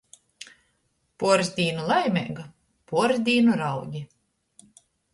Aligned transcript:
Puors 1.25 1.51
dīnu 1.59 1.85
laimeiga, 1.91 2.49
puors 2.91 3.23
dīnu 3.31 3.63
raudi. 3.65 4.07